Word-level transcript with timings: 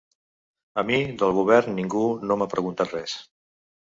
A 0.81 0.83
mi 0.87 0.95
del 1.19 1.35
govern 1.41 1.77
ningú 1.81 2.03
no 2.29 2.37
m’ha 2.39 2.49
preguntat 2.57 2.95
res. 2.97 3.17